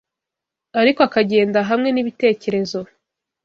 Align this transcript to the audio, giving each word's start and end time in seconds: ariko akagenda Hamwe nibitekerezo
ariko 0.79 0.99
akagenda 1.07 1.59
Hamwe 1.69 1.89
nibitekerezo 1.91 2.79